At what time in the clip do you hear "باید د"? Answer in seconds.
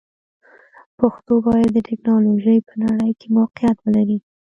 1.47-1.77